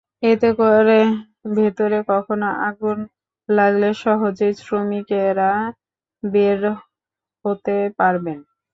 [0.23, 0.99] এতে করে
[1.55, 2.97] ভেতরে কখনো আগুন
[3.49, 5.51] লাগলে সহজেই শ্রমিকেরা
[6.23, 6.61] বের
[7.45, 8.39] হতে পারবেন।